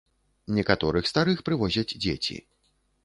[0.57, 2.41] Некаторых старых прывозяць дзеці.